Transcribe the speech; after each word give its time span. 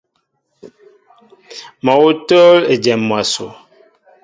Mol 1.89 1.97
awŭ 2.05 2.09
tól 2.33 2.59
ejém 2.77 3.01
mwaso. 3.13 3.47